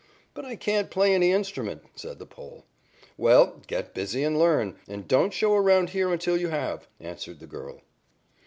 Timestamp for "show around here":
5.31-6.11